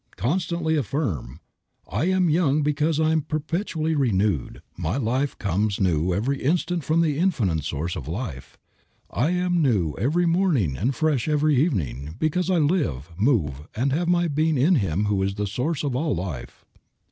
Constantly 0.17 0.75
affirm, 0.75 1.39
"I 1.87 2.05
am 2.05 2.27
young 2.27 2.63
because 2.63 2.99
I 2.99 3.11
am 3.11 3.21
perpetually 3.21 3.91
being 3.91 3.99
renewed; 4.01 4.63
my 4.75 4.97
life 4.97 5.37
comes 5.37 5.79
new 5.79 6.11
every 6.11 6.41
instant 6.41 6.83
from 6.83 7.01
the 7.01 7.19
Infinite 7.19 7.63
Source 7.63 7.95
of 7.95 8.07
life. 8.07 8.57
I 9.11 9.29
am 9.29 9.61
new 9.61 9.93
every 9.99 10.25
morning 10.25 10.75
and 10.75 10.95
fresh 10.95 11.27
every 11.27 11.55
evening, 11.63 12.15
because 12.17 12.49
I 12.49 12.57
live, 12.57 13.11
move, 13.15 13.67
and 13.75 13.93
have 13.93 14.07
my 14.07 14.27
being 14.27 14.57
in 14.57 14.77
Him 14.77 15.05
who 15.05 15.21
is 15.21 15.35
the 15.35 15.45
source 15.45 15.83
of 15.83 15.95
all 15.95 16.15
life." 16.15 16.65